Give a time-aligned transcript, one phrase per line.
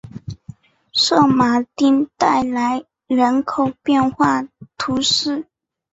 [0.93, 4.43] 圣马丁代来人口变化
[4.75, 5.45] 图示